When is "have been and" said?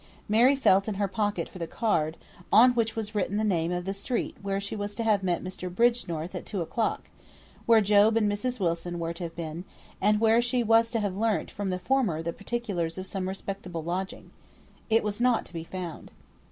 9.25-10.19